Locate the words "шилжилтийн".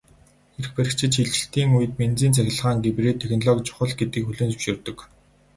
1.15-1.69